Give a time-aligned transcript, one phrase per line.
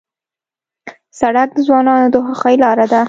[1.19, 2.99] سړک د ځوانانو د خوښۍ لاره ده.